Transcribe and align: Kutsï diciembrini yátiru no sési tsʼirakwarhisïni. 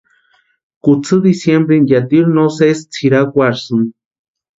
Kutsï 0.85 1.15
diciembrini 1.27 1.89
yátiru 1.93 2.29
no 2.37 2.45
sési 2.57 2.83
tsʼirakwarhisïni. 2.91 3.87